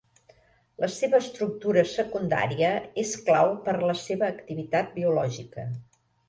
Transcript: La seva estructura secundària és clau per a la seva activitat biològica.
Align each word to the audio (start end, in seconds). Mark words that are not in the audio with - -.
La 0.83 0.87
seva 0.93 1.19
estructura 1.23 1.83
secundària 1.91 2.71
és 3.03 3.11
clau 3.27 3.53
per 3.69 3.77
a 3.81 3.85
la 3.91 3.97
seva 4.05 4.31
activitat 4.37 4.91
biològica. 4.97 5.69